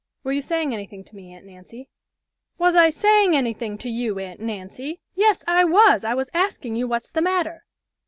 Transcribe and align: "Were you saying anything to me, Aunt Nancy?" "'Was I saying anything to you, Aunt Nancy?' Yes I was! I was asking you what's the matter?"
"Were 0.23 0.31
you 0.31 0.41
saying 0.41 0.73
anything 0.73 1.03
to 1.03 1.15
me, 1.15 1.31
Aunt 1.31 1.45
Nancy?" 1.45 1.87
"'Was 2.57 2.75
I 2.75 2.89
saying 2.89 3.35
anything 3.35 3.77
to 3.77 3.87
you, 3.87 4.17
Aunt 4.17 4.39
Nancy?' 4.39 4.99
Yes 5.13 5.43
I 5.47 5.63
was! 5.63 6.03
I 6.03 6.15
was 6.15 6.31
asking 6.33 6.75
you 6.75 6.87
what's 6.87 7.11
the 7.11 7.21
matter?" 7.21 7.65